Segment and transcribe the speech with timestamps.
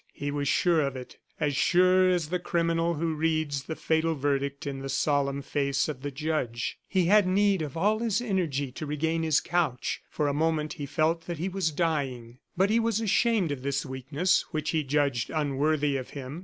[0.13, 4.65] He was sure of it; as sure as the criminal who reads the fatal verdict
[4.65, 6.79] in the solemn face of the judge.
[6.87, 10.01] He had need of all his energy to regain his couch.
[10.09, 12.39] For a moment he felt that he was dying.
[12.57, 16.39] But he was ashamed of this weakness, which he judged unworthy of him.